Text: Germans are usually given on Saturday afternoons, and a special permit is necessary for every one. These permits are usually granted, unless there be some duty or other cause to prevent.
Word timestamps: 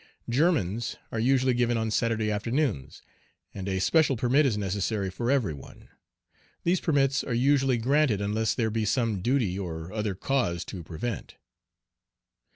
Germans 0.27 0.95
are 1.11 1.19
usually 1.19 1.53
given 1.53 1.77
on 1.77 1.91
Saturday 1.91 2.31
afternoons, 2.31 3.03
and 3.53 3.69
a 3.69 3.77
special 3.79 4.17
permit 4.17 4.47
is 4.47 4.57
necessary 4.57 5.11
for 5.11 5.29
every 5.29 5.53
one. 5.53 5.89
These 6.63 6.81
permits 6.81 7.23
are 7.23 7.35
usually 7.35 7.77
granted, 7.77 8.19
unless 8.19 8.55
there 8.55 8.71
be 8.71 8.83
some 8.83 9.21
duty 9.21 9.59
or 9.59 9.93
other 9.93 10.15
cause 10.15 10.65
to 10.65 10.81
prevent. 10.81 11.35